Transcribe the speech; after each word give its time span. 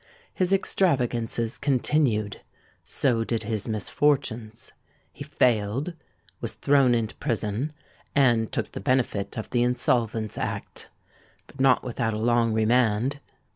His 0.33 0.51
extravagances 0.51 1.59
continued: 1.59 2.41
so 2.83 3.23
did 3.23 3.43
his 3.43 3.67
misfortunes. 3.67 4.71
He 5.13 5.23
failed, 5.23 5.93
was 6.39 6.53
thrown 6.53 6.95
into 6.95 7.13
prison, 7.17 7.71
and 8.15 8.51
took 8.51 8.71
the 8.71 8.79
benefit 8.81 9.37
of 9.37 9.51
the 9.51 9.61
Insolvents' 9.61 10.39
Act—but 10.39 11.59
not 11.59 11.83
without 11.83 12.15
a 12.15 12.17
long 12.17 12.51
remand. 12.51 13.19